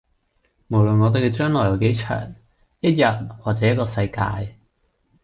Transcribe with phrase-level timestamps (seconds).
[0.65, 2.33] 無論我哋嘅將來有幾長，
[2.79, 3.03] 一日
[3.43, 4.55] 或者一個世界